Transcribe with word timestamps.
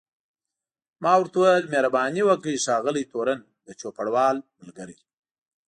ما 1.03 1.13
ورته 1.17 1.35
وویل 1.39 1.65
مهرباني 1.73 2.21
وکړئ 2.25 2.55
ښاغلی 2.65 3.03
تورن، 3.11 3.39
د 3.67 3.67
چوپړوال 3.79 4.35
ملګری. 4.59 4.97